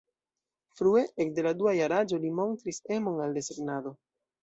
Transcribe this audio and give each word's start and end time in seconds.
Frue, 0.79 1.03
ekde 1.25 1.45
la 1.49 1.53
dua 1.61 1.75
jaraĝo 1.81 2.21
li 2.25 2.35
montris 2.43 2.83
emon 2.99 3.25
al 3.29 3.41
desegnado. 3.41 3.99